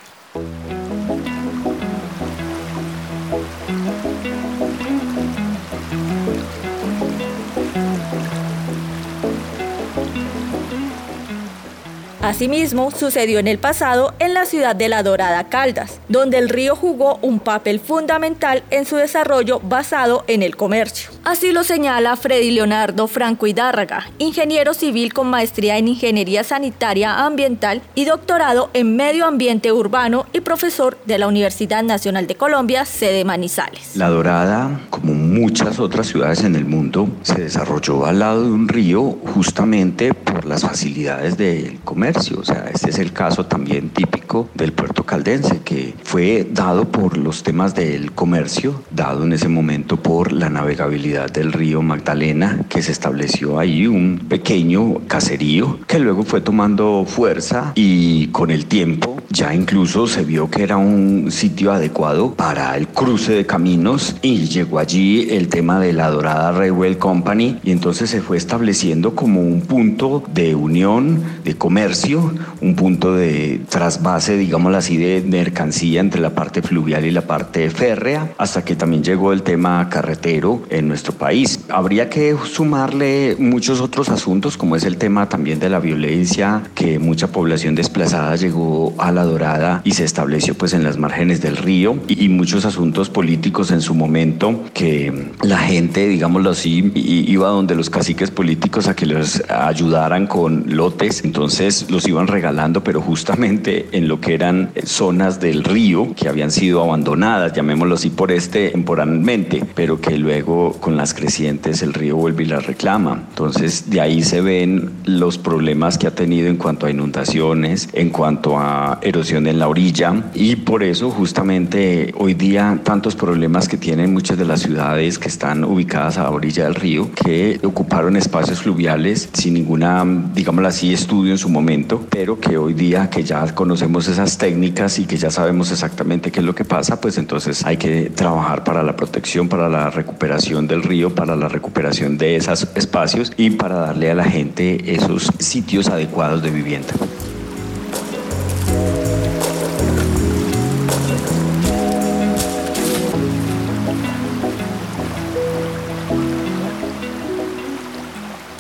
Asimismo, 12.26 12.90
sucedió 12.90 13.38
en 13.38 13.48
el 13.48 13.60
pasado 13.60 14.16
en 14.18 14.34
la 14.34 14.46
ciudad 14.46 14.76
de 14.76 14.90
La 14.90 15.04
Dorada 15.04 15.44
Caldas, 15.44 16.02
donde 16.10 16.40
el 16.40 16.50
río 16.50 16.76
jugó 16.76 17.20
un 17.22 17.40
papel 17.40 17.80
fundamental 17.80 18.64
en 18.72 18.88
su 18.88 18.96
desarrollo 18.96 19.60
basado 19.60 20.24
en 20.26 20.42
el 20.42 20.56
comercio. 20.56 21.12
Así 21.24 21.52
lo 21.52 21.64
señala 21.64 22.16
Freddy 22.16 22.50
Leonardo 22.50 23.08
Franco 23.08 23.46
Hidárraga, 23.46 24.10
ingeniero 24.18 24.74
civil 24.74 25.14
con 25.14 25.30
maestría 25.30 25.78
en 25.78 25.88
Ingeniería 25.88 26.44
Sanitaria 26.44 27.24
Ambiental 27.26 27.84
y 27.94 28.06
doctorado 28.06 28.72
en 28.74 28.96
Medio 28.96 29.28
Ambiente 29.28 29.72
Urbano 29.72 30.26
y 30.34 30.40
profesor 30.40 30.98
de 31.06 31.20
la 31.20 31.28
Universidad 31.28 31.84
Nacional 31.84 32.26
de 32.26 32.34
Colombia, 32.34 32.86
sede 32.86 33.24
Manizales. 33.24 33.96
La 33.96 34.10
Dorada, 34.10 34.82
como 34.90 35.14
muchas 35.14 35.80
otras 35.80 36.08
ciudades 36.08 36.44
en 36.44 36.56
el 36.56 36.66
mundo, 36.66 37.08
se 37.22 37.42
desarrolló 37.42 38.08
al 38.08 38.18
lado 38.18 38.44
de 38.46 38.52
un 38.52 38.68
río 38.68 39.16
justamente 39.36 40.12
por 40.16 40.46
las 40.46 40.64
facilidades 40.64 41.38
del 41.38 41.80
comercio. 41.82 42.15
O 42.16 42.46
sea, 42.46 42.70
este 42.74 42.92
es 42.92 43.00
el 43.00 43.12
caso 43.12 43.46
también 43.46 43.90
típico 43.90 44.48
del 44.54 44.72
puerto 44.72 45.04
caldense, 45.04 45.60
que 45.66 45.94
fue 46.02 46.48
dado 46.50 46.86
por 46.86 47.18
los 47.18 47.44
temas 47.44 47.76
del 47.76 48.14
comercio, 48.14 48.82
dado 48.90 49.26
en 49.26 49.34
ese 49.34 49.50
momento 49.50 49.98
por 49.98 50.32
la 50.32 50.50
navegabilidad 50.50 51.30
del 51.30 51.52
río 51.52 51.82
Magdalena, 51.82 52.62
que 52.70 52.82
se 52.82 52.94
estableció 52.94 53.60
ahí 53.60 53.86
un 53.86 54.26
pequeño 54.30 55.02
caserío 55.08 55.80
que 55.88 56.00
luego 56.00 56.24
fue 56.24 56.40
tomando 56.40 57.06
fuerza 57.06 57.74
y 57.76 58.28
con 58.28 58.50
el 58.50 58.66
tiempo 58.66 59.16
ya 59.30 59.54
incluso 59.54 60.08
se 60.08 60.24
vio 60.24 60.50
que 60.50 60.64
era 60.64 60.78
un 60.78 61.30
sitio 61.30 61.74
adecuado 61.74 62.34
para 62.36 62.78
el 62.78 62.88
cruce 62.88 63.34
de 63.34 63.46
caminos 63.46 64.16
y 64.22 64.46
llegó 64.48 64.80
allí 64.80 65.28
el 65.32 65.50
tema 65.50 65.80
de 65.80 65.94
la 65.94 66.10
Dorada 66.10 66.54
Railway 66.54 66.96
Company 66.96 67.60
y 67.64 67.72
entonces 67.72 68.10
se 68.10 68.22
fue 68.22 68.38
estableciendo 68.38 69.16
como 69.16 69.42
un 69.42 69.62
punto 69.62 70.24
de 70.34 70.56
unión, 70.56 71.22
de 71.44 71.56
comercio, 71.56 72.05
un 72.14 72.76
punto 72.76 73.16
de 73.16 73.62
trasvase, 73.70 74.38
digámoslo 74.38 74.78
así, 74.78 74.98
de 74.98 75.24
mercancía 75.26 76.02
entre 76.02 76.22
la 76.22 76.32
parte 76.32 76.62
fluvial 76.62 77.06
y 77.06 77.12
la 77.12 77.22
parte 77.22 77.70
férrea, 77.70 78.34
hasta 78.38 78.64
que 78.64 78.76
también 78.76 79.04
llegó 79.04 79.34
el 79.34 79.42
tema 79.42 79.88
carretero 79.90 80.64
en 80.70 80.88
nuestro 80.88 81.14
país. 81.14 81.55
Habría 81.70 82.10
que 82.10 82.36
sumarle 82.46 83.36
muchos 83.40 83.82
otros 83.82 84.10
asuntos, 84.10 84.58
como 84.58 84.76
es 84.76 84.84
el 84.84 84.98
tema 84.98 85.30
también 85.30 85.60
de 85.60 85.70
la 85.70 85.80
violencia, 85.80 86.62
que 86.76 87.00
mucha 87.00 87.28
población 87.28 87.74
desplazada 87.74 88.36
llegó 88.36 88.94
a 89.00 89.12
la 89.12 89.24
Dorada 89.24 89.82
y 89.84 89.92
se 89.92 90.04
estableció 90.04 90.54
pues 90.54 90.74
en 90.74 90.84
las 90.84 90.98
márgenes 90.98 91.42
del 91.42 91.58
río, 91.58 91.98
y, 92.08 92.30
muchos 92.36 92.66
asuntos 92.66 93.10
políticos 93.10 93.72
en 93.72 93.82
su 93.82 93.96
momento, 93.96 94.62
que 94.74 95.32
la 95.42 95.58
gente, 95.58 96.08
digámoslo 96.08 96.50
así, 96.50 96.92
iba 96.94 97.48
donde 97.48 97.76
los 97.76 97.90
caciques 97.90 98.30
políticos 98.30 98.88
a 98.88 98.96
que 98.96 99.06
les 99.06 99.42
ayudaran 99.50 100.28
con 100.28 100.66
lotes, 100.68 101.24
entonces 101.24 101.90
los 101.90 102.08
iban 102.08 102.28
regalando, 102.28 102.84
pero 102.84 103.02
justamente 103.02 103.88
en 103.94 104.08
lo 104.08 104.20
que 104.20 104.34
eran 104.34 104.72
zonas 104.84 105.40
del 105.40 105.64
río 105.64 106.14
que 106.16 106.28
habían 106.28 106.52
sido 106.52 106.84
abandonadas, 106.84 107.54
llamémoslo 107.54 107.96
así 107.96 108.10
por 108.10 108.32
este 108.32 108.70
temporalmente, 108.70 109.64
pero 109.76 110.02
que 110.02 110.18
luego 110.18 110.74
con 110.74 110.98
las 110.98 111.14
crecientes 111.14 111.55
el 111.64 111.94
río 111.94 112.16
vuelve 112.16 112.44
y 112.44 112.48
las 112.48 112.66
reclama. 112.66 113.24
Entonces 113.30 113.90
de 113.90 114.02
ahí 114.02 114.24
se 114.24 114.42
ven 114.42 114.92
los 115.06 115.38
problemas 115.38 115.98
que 115.98 116.08
ha 116.08 116.16
tenido 116.16 116.48
en 116.48 116.58
cuanto 116.58 116.86
a 116.86 116.92
inundaciones, 116.92 117.90
en 117.94 118.10
cuanto 118.10 118.58
a 118.60 119.00
erosión 119.02 119.48
en 119.48 119.60
la 119.60 119.68
orilla 119.68 120.24
y 120.34 120.56
por 120.58 120.84
eso 120.84 121.10
justamente 121.10 122.14
hoy 122.18 122.34
día 122.34 122.80
tantos 122.84 123.16
problemas 123.16 123.68
que 123.68 123.78
tienen 123.78 124.14
muchas 124.14 124.38
de 124.38 124.46
las 124.46 124.62
ciudades 124.62 125.18
que 125.18 125.28
están 125.28 125.64
ubicadas 125.64 126.18
a 126.18 126.24
la 126.24 126.32
orilla 126.32 126.66
del 126.66 126.76
río, 126.76 127.10
que 127.14 127.60
ocuparon 127.64 128.16
espacios 128.16 128.62
fluviales 128.62 129.30
sin 129.34 129.54
ninguna, 129.56 130.06
digámoslo 130.34 130.68
así, 130.68 130.94
estudio 130.94 131.32
en 131.32 131.38
su 131.38 131.50
momento, 131.50 132.06
pero 132.10 132.40
que 132.40 132.58
hoy 132.58 132.74
día 132.74 133.10
que 133.10 133.24
ya 133.24 133.54
conocemos 133.54 134.08
esas 134.08 134.38
técnicas 134.38 135.00
y 135.00 135.06
que 135.06 135.18
ya 135.18 135.32
sabemos 135.32 135.72
exactamente 135.72 136.32
qué 136.32 136.40
es 136.40 136.46
lo 136.46 136.56
que 136.56 136.66
pasa, 136.66 137.00
pues 137.00 137.18
entonces 137.18 137.66
hay 137.66 137.78
que 137.78 138.10
trabajar 138.10 138.64
para 138.64 138.84
la 138.84 138.96
protección, 138.96 139.50
para 139.50 139.70
la 139.70 139.90
recuperación 139.90 140.68
del 140.68 140.84
río, 140.84 141.14
para 141.14 141.36
la 141.36 141.45
recuperación 141.50 142.18
de 142.18 142.36
esos 142.36 142.68
espacios 142.76 143.32
y 143.38 143.52
para 143.52 143.76
darle 143.76 144.12
a 144.12 144.16
la 144.16 144.26
gente 144.26 144.94
esos 144.94 145.32
sitios 145.40 145.90
adecuados 145.90 146.42
de 146.42 146.52
vivienda. 146.52 146.94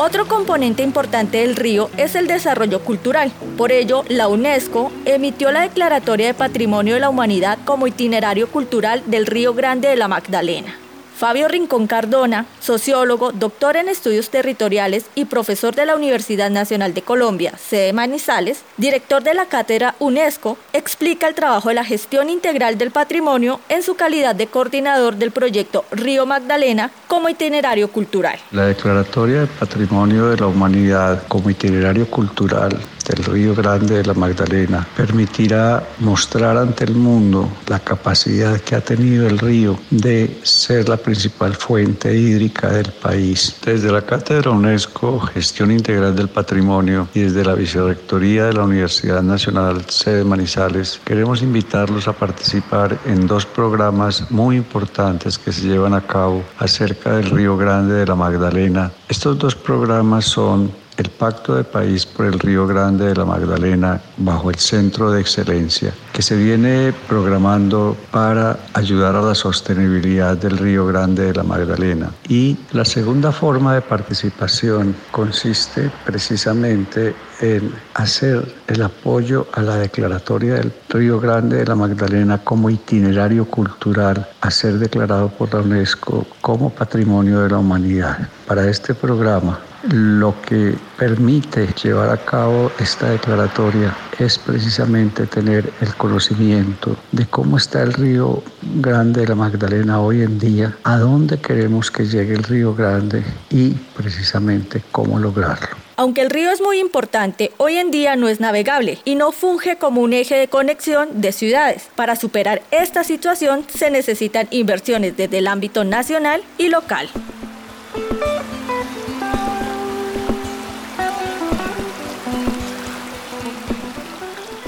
Otro 0.05 0.27
componente 0.27 0.83
importante 0.83 1.39
del 1.39 1.55
río 1.55 1.89
es 1.97 2.13
el 2.13 2.27
desarrollo 2.27 2.81
cultural. 2.81 3.31
Por 3.57 3.71
ello, 3.71 4.03
la 4.07 4.27
UNESCO 4.27 4.91
emitió 5.03 5.51
la 5.51 5.61
Declaratoria 5.61 6.27
de 6.27 6.35
Patrimonio 6.35 6.93
de 6.93 6.99
la 6.99 7.09
Humanidad 7.09 7.57
como 7.65 7.87
itinerario 7.87 8.47
cultural 8.47 9.01
del 9.07 9.25
Río 9.25 9.55
Grande 9.55 9.87
de 9.87 9.95
la 9.95 10.07
Magdalena. 10.07 10.75
Fabio 11.15 11.47
Rincón 11.47 11.87
Cardona, 11.87 12.45
sociólogo, 12.59 13.31
doctor 13.31 13.77
en 13.77 13.87
estudios 13.87 14.29
territoriales 14.29 15.05
y 15.15 15.25
profesor 15.25 15.73
de 15.73 15.85
la 15.85 15.95
Universidad 15.95 16.49
Nacional 16.49 16.93
de 16.93 17.03
Colombia, 17.03 17.53
sede 17.57 17.93
Manizales, 17.93 18.63
director 18.75 19.23
de 19.23 19.33
la 19.33 19.45
cátedra 19.45 19.95
UNESCO, 19.99 20.57
explica 20.73 21.29
el 21.29 21.35
trabajo 21.35 21.69
de 21.69 21.75
la 21.75 21.85
gestión 21.85 22.29
integral 22.29 22.77
del 22.77 22.91
patrimonio 22.91 23.61
en 23.69 23.81
su 23.81 23.95
calidad 23.95 24.35
de 24.35 24.47
coordinador 24.47 25.15
del 25.15 25.31
proyecto 25.31 25.85
Río 25.91 26.25
Magdalena 26.25 26.91
como 27.07 27.29
itinerario 27.29 27.89
cultural. 27.89 28.37
La 28.51 28.65
Declaratoria 28.65 29.41
de 29.41 29.47
Patrimonio 29.47 30.27
de 30.27 30.37
la 30.37 30.47
Humanidad 30.47 31.23
como 31.29 31.49
itinerario 31.49 32.09
cultural 32.11 32.77
del 33.05 33.23
Río 33.23 33.55
Grande 33.55 33.97
de 33.97 34.05
la 34.05 34.13
Magdalena 34.13 34.87
permitirá 34.95 35.83
mostrar 35.99 36.57
ante 36.57 36.85
el 36.85 36.95
mundo 36.95 37.49
la 37.67 37.79
capacidad 37.79 38.59
que 38.61 38.75
ha 38.75 38.81
tenido 38.81 39.27
el 39.27 39.37
río 39.37 39.77
de 39.91 40.39
ser 40.43 40.89
la 40.89 40.97
principal 40.97 41.55
fuente 41.55 42.15
hídrica 42.15 42.69
del 42.69 42.91
país. 42.91 43.55
Desde 43.63 43.91
la 43.91 44.01
Cátedra 44.01 44.51
UNESCO 44.51 45.19
Gestión 45.19 45.71
Integral 45.71 46.15
del 46.15 46.29
Patrimonio 46.29 47.07
y 47.13 47.21
desde 47.21 47.45
la 47.45 47.53
Vicerrectoría 47.53 48.45
de 48.45 48.53
la 48.53 48.63
Universidad 48.63 49.21
Nacional 49.21 49.85
Sede 49.87 50.23
Manizales 50.23 50.99
queremos 51.05 51.41
invitarlos 51.41 52.07
a 52.07 52.13
participar 52.13 52.97
en 53.05 53.27
dos 53.27 53.45
programas 53.45 54.29
muy 54.31 54.57
importantes 54.57 55.37
que 55.37 55.51
se 55.51 55.67
llevan 55.67 55.93
a 55.93 56.01
cabo 56.01 56.43
acerca 56.59 57.17
del 57.17 57.29
Río 57.29 57.57
Grande 57.57 57.95
de 57.95 58.05
la 58.05 58.15
Magdalena. 58.15 58.91
Estos 59.07 59.37
dos 59.37 59.55
programas 59.55 60.25
son 60.25 60.84
el 60.97 61.09
Pacto 61.09 61.55
de 61.55 61.63
País 61.63 62.05
por 62.05 62.25
el 62.25 62.39
Río 62.39 62.65
Grande 62.67 63.05
de 63.05 63.15
la 63.15 63.25
Magdalena 63.25 64.01
bajo 64.17 64.49
el 64.49 64.55
Centro 64.55 65.11
de 65.11 65.21
Excelencia, 65.21 65.93
que 66.13 66.21
se 66.21 66.35
viene 66.35 66.93
programando 67.07 67.97
para 68.11 68.57
ayudar 68.73 69.15
a 69.15 69.21
la 69.21 69.35
sostenibilidad 69.35 70.37
del 70.37 70.57
Río 70.57 70.85
Grande 70.87 71.25
de 71.25 71.33
la 71.33 71.43
Magdalena. 71.43 72.11
Y 72.27 72.57
la 72.71 72.85
segunda 72.85 73.31
forma 73.31 73.75
de 73.75 73.81
participación 73.81 74.95
consiste 75.11 75.91
precisamente 76.05 77.15
en 77.41 77.73
hacer 77.93 78.53
el 78.67 78.81
apoyo 78.81 79.47
a 79.53 79.61
la 79.61 79.77
declaratoria 79.77 80.55
del 80.55 80.73
Río 80.89 81.19
Grande 81.19 81.57
de 81.57 81.65
la 81.65 81.75
Magdalena 81.75 82.37
como 82.37 82.69
itinerario 82.69 83.45
cultural 83.45 84.27
a 84.41 84.51
ser 84.51 84.79
declarado 84.79 85.29
por 85.29 85.53
la 85.53 85.61
UNESCO 85.61 86.25
como 86.41 86.69
Patrimonio 86.69 87.41
de 87.41 87.49
la 87.49 87.57
Humanidad. 87.57 88.29
Para 88.47 88.69
este 88.69 88.93
programa 88.93 89.59
lo 89.91 90.33
que 90.41 90.75
permite 90.97 91.67
llevar 91.81 92.09
a 92.09 92.17
cabo 92.17 92.71
esta 92.79 93.09
declaratoria 93.09 93.93
es 94.19 94.39
precisamente 94.39 95.25
tener 95.25 95.71
el 95.81 95.95
conocimiento 95.95 96.95
de 97.11 97.25
cómo 97.25 97.57
está 97.57 97.83
el 97.83 97.93
río 97.93 98.43
Grande 98.61 99.21
de 99.21 99.27
la 99.27 99.35
Magdalena 99.35 99.99
hoy 99.99 100.21
en 100.21 100.39
día, 100.39 100.75
a 100.83 100.97
dónde 100.97 101.37
queremos 101.39 101.91
que 101.91 102.05
llegue 102.05 102.33
el 102.33 102.43
río 102.43 102.73
Grande 102.73 103.23
y 103.49 103.71
precisamente 103.95 104.81
cómo 104.91 105.19
lograrlo. 105.19 105.75
Aunque 105.97 106.21
el 106.21 106.29
río 106.29 106.51
es 106.51 106.61
muy 106.61 106.79
importante, 106.79 107.51
hoy 107.57 107.77
en 107.77 107.89
día 107.89 108.15
no 108.15 108.27
es 108.27 108.39
navegable 108.41 108.99
y 109.05 109.15
no 109.15 109.31
funge 109.31 109.77
como 109.77 110.01
un 110.01 110.11
eje 110.11 110.35
de 110.35 110.49
conexión 110.49 111.21
de 111.21 111.31
ciudades. 111.31 111.89
Para 111.95 112.15
superar 112.15 112.61
esta 112.71 113.03
situación 113.03 113.65
se 113.73 113.89
necesitan 113.89 114.47
inversiones 114.51 115.15
desde 115.15 115.37
el 115.37 115.47
ámbito 115.47 115.83
nacional 115.85 116.41
y 116.57 116.67
local. 116.67 117.09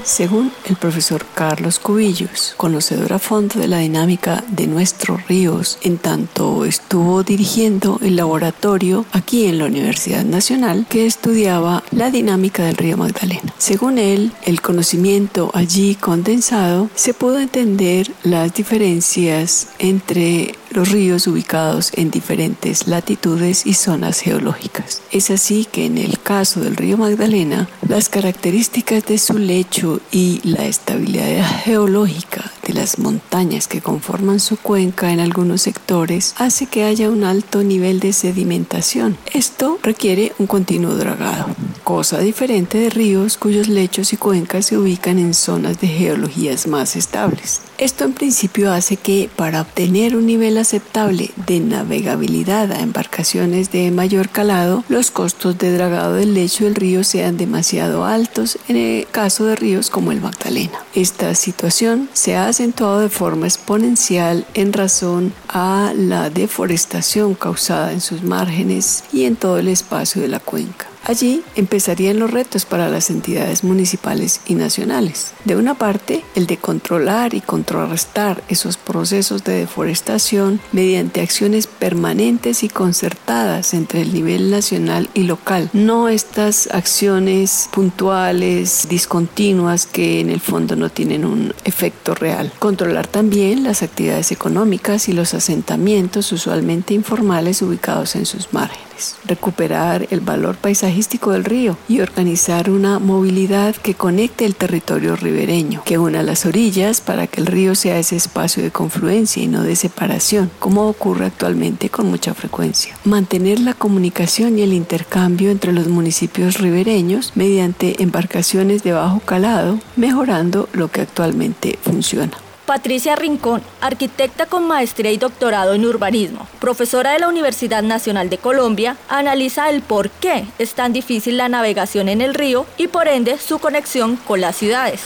Según 0.08 0.52
el 0.64 0.76
profesor 0.76 1.26
Carlos 1.34 1.78
Cubillos, 1.78 2.54
conocedor 2.56 3.12
a 3.12 3.18
fondo 3.18 3.60
de 3.60 3.68
la 3.68 3.80
dinámica 3.80 4.42
de 4.48 4.66
nuestros 4.66 5.28
ríos, 5.28 5.78
en 5.82 5.98
tanto 5.98 6.64
estuvo 6.64 7.22
dirigiendo 7.22 8.00
el 8.02 8.16
laboratorio 8.16 9.04
aquí 9.12 9.44
en 9.44 9.58
la 9.58 9.66
Universidad 9.66 10.24
Nacional 10.24 10.86
que 10.88 11.04
estudiaba 11.04 11.84
la 11.90 12.10
dinámica 12.10 12.64
del 12.64 12.78
río 12.78 12.96
Magdalena. 12.96 13.52
Según 13.58 13.98
él, 13.98 14.32
el 14.46 14.62
conocimiento 14.62 15.50
allí 15.52 15.94
condensado 15.94 16.88
se 16.94 17.12
pudo 17.12 17.38
entender 17.38 18.10
las 18.24 18.54
diferencias 18.54 19.68
entre 19.78 20.54
los 20.70 20.90
ríos 20.90 21.26
ubicados 21.26 21.92
en 21.94 22.10
diferentes 22.10 22.86
latitudes 22.86 23.66
y 23.66 23.74
zonas 23.74 24.20
geológicas. 24.20 25.02
Es 25.10 25.30
así 25.30 25.66
que 25.70 25.86
en 25.86 25.98
el 25.98 26.18
caso 26.18 26.60
del 26.60 26.76
río 26.76 26.96
Magdalena, 26.96 27.68
las 27.88 28.08
características 28.08 29.04
de 29.06 29.18
su 29.18 29.38
lecho 29.38 30.00
y 30.10 30.40
la 30.44 30.66
estabilidad 30.66 31.44
geológica 31.64 32.52
de 32.66 32.74
las 32.74 32.98
montañas 32.98 33.66
que 33.66 33.80
conforman 33.80 34.40
su 34.40 34.56
cuenca 34.56 35.12
en 35.12 35.20
algunos 35.20 35.62
sectores 35.62 36.34
hace 36.36 36.66
que 36.66 36.84
haya 36.84 37.10
un 37.10 37.24
alto 37.24 37.62
nivel 37.62 38.00
de 38.00 38.12
sedimentación. 38.12 39.16
Esto 39.32 39.78
requiere 39.82 40.32
un 40.38 40.46
continuo 40.46 40.94
dragado, 40.94 41.46
cosa 41.88 42.18
diferente 42.18 42.76
de 42.76 42.90
ríos 42.90 43.38
cuyos 43.38 43.66
lechos 43.66 44.12
y 44.12 44.18
cuencas 44.18 44.66
se 44.66 44.76
ubican 44.76 45.18
en 45.18 45.32
zonas 45.32 45.80
de 45.80 45.88
geologías 45.88 46.66
más 46.66 46.96
estables. 46.96 47.62
Esto 47.78 48.04
en 48.04 48.12
principio 48.12 48.70
hace 48.70 48.98
que 48.98 49.30
para 49.34 49.62
obtener 49.62 50.14
un 50.14 50.26
nivel 50.26 50.58
aceptable 50.58 51.30
de 51.46 51.60
navegabilidad 51.60 52.72
a 52.72 52.80
embarcaciones 52.80 53.72
de 53.72 53.90
mayor 53.90 54.28
calado, 54.28 54.84
los 54.90 55.10
costos 55.10 55.56
de 55.56 55.72
dragado 55.72 56.12
del 56.12 56.34
lecho 56.34 56.64
del 56.64 56.74
río 56.74 57.04
sean 57.04 57.38
demasiado 57.38 58.04
altos 58.04 58.58
en 58.68 58.76
el 58.76 59.06
caso 59.06 59.46
de 59.46 59.56
ríos 59.56 59.88
como 59.88 60.12
el 60.12 60.20
Magdalena. 60.20 60.84
Esta 60.94 61.34
situación 61.34 62.10
se 62.12 62.36
ha 62.36 62.48
acentuado 62.48 63.00
de 63.00 63.08
forma 63.08 63.46
exponencial 63.46 64.44
en 64.52 64.74
razón 64.74 65.32
a 65.48 65.94
la 65.96 66.28
deforestación 66.28 67.34
causada 67.34 67.94
en 67.94 68.02
sus 68.02 68.22
márgenes 68.22 69.04
y 69.10 69.24
en 69.24 69.36
todo 69.36 69.58
el 69.58 69.68
espacio 69.68 70.20
de 70.20 70.28
la 70.28 70.38
cuenca. 70.38 70.87
Allí 71.04 71.42
empezarían 71.56 72.18
los 72.18 72.30
retos 72.30 72.66
para 72.66 72.88
las 72.88 73.10
entidades 73.10 73.64
municipales 73.64 74.40
y 74.46 74.54
nacionales. 74.54 75.32
De 75.44 75.56
una 75.56 75.74
parte, 75.74 76.24
el 76.34 76.46
de 76.46 76.56
controlar 76.56 77.34
y 77.34 77.40
contrarrestar 77.40 78.42
esos 78.48 78.76
procesos 78.76 79.44
de 79.44 79.54
deforestación 79.54 80.60
mediante 80.72 81.20
acciones 81.20 81.66
permanentes 81.66 82.62
y 82.62 82.68
concertadas 82.68 83.74
entre 83.74 84.02
el 84.02 84.12
nivel 84.12 84.50
nacional 84.50 85.08
y 85.14 85.22
local, 85.22 85.70
no 85.72 86.08
estas 86.08 86.68
acciones 86.72 87.68
puntuales, 87.72 88.86
discontinuas 88.88 89.86
que 89.86 90.20
en 90.20 90.30
el 90.30 90.40
fondo 90.40 90.76
no 90.76 90.90
tienen 90.90 91.24
un 91.24 91.54
efecto 91.64 92.14
real. 92.14 92.52
Controlar 92.58 93.06
también 93.06 93.64
las 93.64 93.82
actividades 93.82 94.32
económicas 94.32 95.08
y 95.08 95.12
los 95.12 95.34
asentamientos 95.34 96.32
usualmente 96.32 96.94
informales 96.94 97.62
ubicados 97.62 98.14
en 98.16 98.26
sus 98.26 98.52
márgenes 98.52 98.87
recuperar 99.24 100.06
el 100.10 100.20
valor 100.20 100.56
paisajístico 100.56 101.32
del 101.32 101.44
río 101.44 101.76
y 101.88 102.00
organizar 102.00 102.70
una 102.70 102.98
movilidad 102.98 103.74
que 103.76 103.94
conecte 103.94 104.44
el 104.44 104.54
territorio 104.54 105.16
ribereño, 105.16 105.82
que 105.84 105.98
una 105.98 106.22
las 106.22 106.46
orillas 106.46 107.00
para 107.00 107.26
que 107.26 107.40
el 107.40 107.46
río 107.46 107.74
sea 107.74 107.98
ese 107.98 108.16
espacio 108.16 108.62
de 108.62 108.70
confluencia 108.70 109.42
y 109.42 109.46
no 109.46 109.62
de 109.62 109.76
separación, 109.76 110.50
como 110.58 110.88
ocurre 110.88 111.26
actualmente 111.26 111.88
con 111.88 112.06
mucha 112.06 112.34
frecuencia. 112.34 112.96
Mantener 113.04 113.60
la 113.60 113.74
comunicación 113.74 114.58
y 114.58 114.62
el 114.62 114.72
intercambio 114.72 115.50
entre 115.50 115.72
los 115.72 115.88
municipios 115.88 116.58
ribereños 116.58 117.32
mediante 117.34 118.02
embarcaciones 118.02 118.82
de 118.82 118.92
bajo 118.92 119.20
calado, 119.20 119.78
mejorando 119.96 120.68
lo 120.72 120.88
que 120.88 121.02
actualmente 121.02 121.78
funciona. 121.82 122.47
Patricia 122.68 123.16
Rincón, 123.16 123.62
arquitecta 123.80 124.44
con 124.44 124.66
maestría 124.66 125.10
y 125.10 125.16
doctorado 125.16 125.72
en 125.72 125.86
urbanismo, 125.86 126.46
profesora 126.60 127.12
de 127.12 127.18
la 127.18 127.28
Universidad 127.28 127.82
Nacional 127.82 128.28
de 128.28 128.36
Colombia, 128.36 128.98
analiza 129.08 129.70
el 129.70 129.80
por 129.80 130.10
qué 130.10 130.44
es 130.58 130.74
tan 130.74 130.92
difícil 130.92 131.38
la 131.38 131.48
navegación 131.48 132.10
en 132.10 132.20
el 132.20 132.34
río 132.34 132.66
y 132.76 132.88
por 132.88 133.08
ende 133.08 133.38
su 133.38 133.58
conexión 133.58 134.16
con 134.16 134.42
las 134.42 134.56
ciudades. 134.56 135.00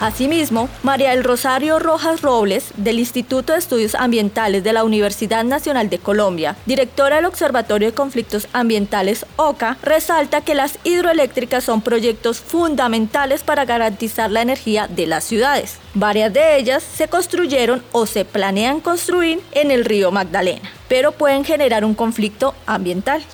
Asimismo, 0.00 0.68
María 0.84 1.10
del 1.10 1.24
Rosario 1.24 1.80
Rojas 1.80 2.22
Robles, 2.22 2.70
del 2.76 3.00
Instituto 3.00 3.52
de 3.52 3.58
Estudios 3.58 3.96
Ambientales 3.96 4.62
de 4.62 4.72
la 4.72 4.84
Universidad 4.84 5.42
Nacional 5.42 5.90
de 5.90 5.98
Colombia, 5.98 6.56
directora 6.66 7.16
del 7.16 7.24
Observatorio 7.24 7.88
de 7.88 7.94
Conflictos 7.94 8.46
Ambientales 8.52 9.26
OCA, 9.36 9.76
resalta 9.82 10.40
que 10.40 10.54
las 10.54 10.78
hidroeléctricas 10.84 11.64
son 11.64 11.80
proyectos 11.82 12.38
fundamentales 12.38 13.42
para 13.42 13.64
garantizar 13.64 14.30
la 14.30 14.42
energía 14.42 14.86
de 14.86 15.08
las 15.08 15.24
ciudades. 15.24 15.78
Varias 15.94 16.32
de 16.32 16.58
ellas 16.58 16.84
se 16.84 17.08
construyeron 17.08 17.82
o 17.90 18.06
se 18.06 18.24
planean 18.24 18.80
construir 18.80 19.40
en 19.50 19.72
el 19.72 19.84
río 19.84 20.12
Magdalena, 20.12 20.70
pero 20.88 21.10
pueden 21.10 21.44
generar 21.44 21.84
un 21.84 21.94
conflicto 21.94 22.54
ambiental. 22.66 23.24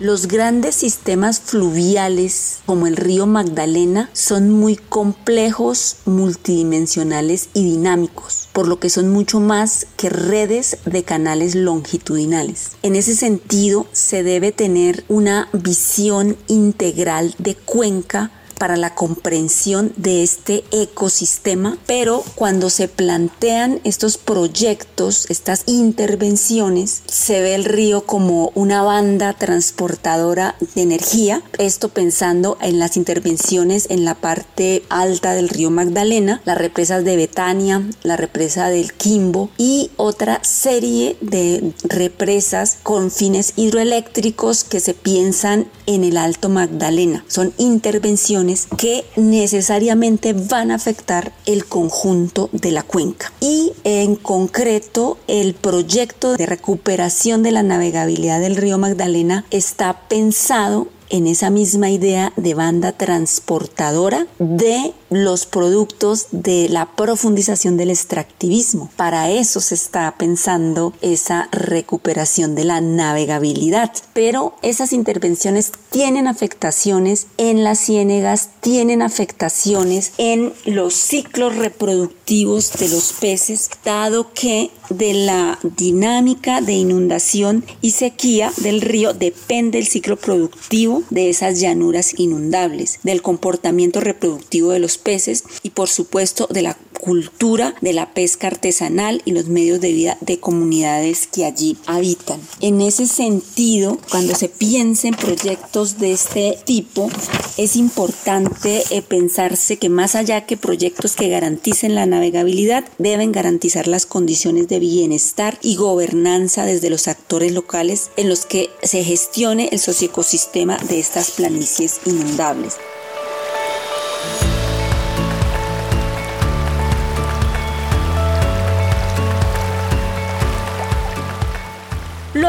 Los 0.00 0.28
grandes 0.28 0.76
sistemas 0.76 1.40
fluviales 1.40 2.60
como 2.66 2.86
el 2.86 2.94
río 2.94 3.26
Magdalena 3.26 4.08
son 4.12 4.48
muy 4.48 4.76
complejos, 4.76 5.96
multidimensionales 6.04 7.48
y 7.52 7.64
dinámicos, 7.64 8.48
por 8.52 8.68
lo 8.68 8.78
que 8.78 8.90
son 8.90 9.08
mucho 9.08 9.40
más 9.40 9.88
que 9.96 10.08
redes 10.08 10.78
de 10.84 11.02
canales 11.02 11.56
longitudinales. 11.56 12.76
En 12.84 12.94
ese 12.94 13.16
sentido, 13.16 13.88
se 13.90 14.22
debe 14.22 14.52
tener 14.52 15.02
una 15.08 15.48
visión 15.52 16.36
integral 16.46 17.34
de 17.38 17.56
cuenca 17.56 18.30
para 18.58 18.76
la 18.76 18.94
comprensión 18.94 19.92
de 19.96 20.22
este 20.22 20.64
ecosistema, 20.70 21.78
pero 21.86 22.22
cuando 22.34 22.70
se 22.70 22.88
plantean 22.88 23.80
estos 23.84 24.18
proyectos, 24.18 25.26
estas 25.30 25.62
intervenciones, 25.66 27.02
se 27.06 27.40
ve 27.40 27.54
el 27.54 27.64
río 27.64 28.04
como 28.04 28.50
una 28.54 28.82
banda 28.82 29.32
transportadora 29.32 30.56
de 30.74 30.82
energía, 30.82 31.42
esto 31.58 31.88
pensando 31.88 32.58
en 32.60 32.78
las 32.78 32.96
intervenciones 32.96 33.86
en 33.90 34.04
la 34.04 34.14
parte 34.14 34.82
alta 34.88 35.34
del 35.34 35.48
río 35.48 35.70
Magdalena, 35.70 36.42
las 36.44 36.58
represas 36.58 37.04
de 37.04 37.16
Betania, 37.16 37.82
la 38.02 38.16
represa 38.16 38.68
del 38.68 38.92
Quimbo 38.92 39.50
y 39.56 39.90
otra 39.96 40.42
serie 40.42 41.16
de 41.20 41.72
represas 41.84 42.78
con 42.82 43.10
fines 43.10 43.52
hidroeléctricos 43.56 44.64
que 44.64 44.80
se 44.80 44.94
piensan 44.94 45.68
en 45.86 46.04
el 46.04 46.16
Alto 46.16 46.48
Magdalena. 46.48 47.24
Son 47.28 47.52
intervenciones 47.58 48.47
que 48.76 49.04
necesariamente 49.16 50.32
van 50.32 50.70
a 50.70 50.76
afectar 50.76 51.32
el 51.46 51.66
conjunto 51.66 52.48
de 52.52 52.72
la 52.72 52.82
cuenca. 52.82 53.32
Y 53.40 53.72
en 53.84 54.16
concreto, 54.16 55.18
el 55.26 55.54
proyecto 55.54 56.36
de 56.36 56.46
recuperación 56.46 57.42
de 57.42 57.52
la 57.52 57.62
navegabilidad 57.62 58.40
del 58.40 58.56
río 58.56 58.78
Magdalena 58.78 59.44
está 59.50 60.08
pensado 60.08 60.88
en 61.10 61.26
esa 61.26 61.50
misma 61.50 61.90
idea 61.90 62.32
de 62.36 62.54
banda 62.54 62.92
transportadora 62.92 64.26
de 64.38 64.92
los 65.10 65.46
productos 65.46 66.26
de 66.30 66.68
la 66.68 66.86
profundización 66.96 67.76
del 67.76 67.90
extractivismo. 67.90 68.90
Para 68.96 69.30
eso 69.30 69.60
se 69.60 69.74
está 69.74 70.14
pensando 70.18 70.92
esa 71.00 71.48
recuperación 71.52 72.54
de 72.54 72.64
la 72.64 72.80
navegabilidad. 72.80 73.92
Pero 74.12 74.54
esas 74.62 74.92
intervenciones 74.92 75.72
tienen 75.90 76.26
afectaciones 76.26 77.26
en 77.36 77.64
las 77.64 77.78
ciénegas, 77.78 78.50
tienen 78.60 79.02
afectaciones 79.02 80.12
en 80.18 80.52
los 80.64 80.94
ciclos 80.94 81.56
reproductivos 81.56 82.72
de 82.72 82.88
los 82.88 83.12
peces, 83.12 83.70
dado 83.84 84.32
que 84.32 84.70
de 84.90 85.14
la 85.14 85.58
dinámica 85.62 86.60
de 86.60 86.72
inundación 86.72 87.64
y 87.80 87.92
sequía 87.92 88.52
del 88.58 88.80
río 88.80 89.12
depende 89.14 89.78
el 89.78 89.86
ciclo 89.86 90.16
productivo 90.16 91.02
de 91.10 91.30
esas 91.30 91.60
llanuras 91.60 92.18
inundables, 92.18 93.00
del 93.02 93.22
comportamiento 93.22 94.00
reproductivo 94.00 94.70
de 94.70 94.78
los 94.78 94.97
peces 94.98 95.44
y 95.62 95.70
por 95.70 95.88
supuesto 95.88 96.46
de 96.50 96.62
la 96.62 96.76
cultura 96.98 97.74
de 97.80 97.92
la 97.92 98.12
pesca 98.12 98.48
artesanal 98.48 99.22
y 99.24 99.32
los 99.32 99.46
medios 99.46 99.80
de 99.80 99.92
vida 99.92 100.18
de 100.20 100.40
comunidades 100.40 101.26
que 101.26 101.44
allí 101.44 101.76
habitan. 101.86 102.40
En 102.60 102.80
ese 102.80 103.06
sentido, 103.06 103.98
cuando 104.10 104.34
se 104.34 104.48
piensa 104.48 105.08
en 105.08 105.14
proyectos 105.14 105.98
de 105.98 106.12
este 106.12 106.58
tipo, 106.64 107.08
es 107.56 107.76
importante 107.76 108.82
eh, 108.90 109.02
pensarse 109.02 109.78
que 109.78 109.88
más 109.88 110.14
allá 110.14 110.44
que 110.46 110.56
proyectos 110.56 111.16
que 111.16 111.28
garanticen 111.28 111.94
la 111.94 112.06
navegabilidad, 112.06 112.84
deben 112.98 113.32
garantizar 113.32 113.88
las 113.88 114.06
condiciones 114.06 114.68
de 114.68 114.80
bienestar 114.80 115.58
y 115.62 115.76
gobernanza 115.76 116.64
desde 116.64 116.90
los 116.90 117.08
actores 117.08 117.52
locales 117.52 118.10
en 118.16 118.28
los 118.28 118.44
que 118.44 118.70
se 118.82 119.04
gestione 119.04 119.68
el 119.72 119.78
socioecosistema 119.78 120.76
de 120.88 120.98
estas 121.00 121.30
planicies 121.30 122.00
inundables. 122.04 122.76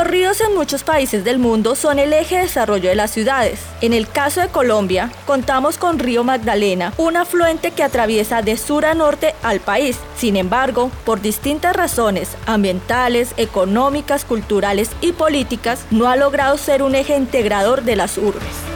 Ríos 0.09 0.41
en 0.41 0.55
muchos 0.55 0.83
países 0.83 1.23
del 1.23 1.37
mundo 1.37 1.75
son 1.75 1.99
el 1.99 2.13
eje 2.13 2.37
de 2.37 2.41
desarrollo 2.43 2.89
de 2.89 2.95
las 2.95 3.11
ciudades. 3.11 3.59
En 3.81 3.93
el 3.93 4.09
caso 4.09 4.41
de 4.41 4.47
Colombia, 4.47 5.11
contamos 5.25 5.77
con 5.77 5.99
Río 5.99 6.23
Magdalena, 6.23 6.93
un 6.97 7.15
afluente 7.15 7.71
que 7.71 7.83
atraviesa 7.83 8.41
de 8.41 8.57
sur 8.57 8.85
a 8.85 8.95
norte 8.95 9.35
al 9.43 9.59
país. 9.59 9.99
Sin 10.17 10.35
embargo, 10.35 10.91
por 11.05 11.21
distintas 11.21 11.75
razones 11.75 12.35
ambientales, 12.47 13.33
económicas, 13.37 14.25
culturales 14.25 14.89
y 15.01 15.11
políticas, 15.11 15.85
no 15.91 16.09
ha 16.09 16.15
logrado 16.15 16.57
ser 16.57 16.81
un 16.81 16.95
eje 16.95 17.15
integrador 17.15 17.83
de 17.83 17.95
las 17.95 18.17
urbes. 18.17 18.68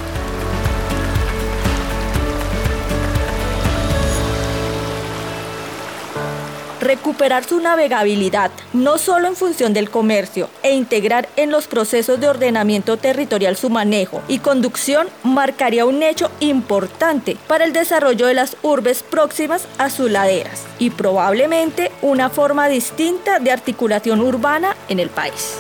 Recuperar 6.84 7.44
su 7.44 7.60
navegabilidad, 7.60 8.52
no 8.74 8.98
solo 8.98 9.28
en 9.28 9.36
función 9.36 9.74
del 9.74 9.90
comercio, 9.90 10.50
e 10.62 10.74
integrar 10.74 11.28
en 11.36 11.52
los 11.52 11.68
procesos 11.68 12.20
de 12.20 12.28
ordenamiento 12.28 12.98
territorial 12.98 13.58
su 13.58 13.70
manejo 13.70 14.22
y 14.28 14.40
conducción 14.40 15.08
marcaría 15.24 15.86
un 15.86 16.04
hecho 16.04 16.32
importante 16.40 17.38
para 17.48 17.66
el 17.66 17.74
desarrollo 17.74 18.28
de 18.28 18.34
las 18.34 18.58
urbes 18.62 19.04
próximas 19.04 19.68
a 19.78 19.90
sus 19.90 20.12
laderas 20.12 20.64
y 20.80 20.90
probablemente 20.90 21.92
una 22.02 22.30
forma 22.30 22.68
distinta 22.68 23.40
de 23.40 23.52
articulación 23.52 24.22
urbana 24.22 24.76
en 24.90 25.00
el 25.00 25.10
país. 25.10 25.58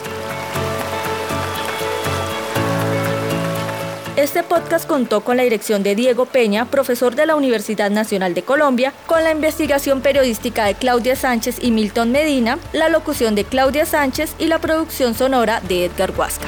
Este 4.24 4.42
podcast 4.42 4.88
contó 4.88 5.20
con 5.20 5.36
la 5.36 5.44
dirección 5.44 5.84
de 5.84 5.96
Diego 5.96 6.26
Peña, 6.26 6.64
profesor 6.64 7.14
de 7.14 7.26
la 7.26 7.36
Universidad 7.36 7.92
Nacional 7.92 8.34
de 8.34 8.42
Colombia, 8.42 8.94
con 9.06 9.22
la 9.22 9.32
investigación 9.34 10.00
periodística 10.00 10.64
de 10.64 10.76
Claudia 10.76 11.18
Sánchez 11.18 11.58
y 11.62 11.72
Milton 11.72 12.14
Medina, 12.14 12.58
la 12.72 12.88
locución 12.88 13.36
de 13.36 13.44
Claudia 13.44 13.86
Sánchez 13.86 14.36
y 14.40 14.48
la 14.48 14.60
producción 14.60 15.14
sonora 15.14 15.60
de 15.68 15.84
Edgar 15.84 16.14
Huasca. 16.18 16.48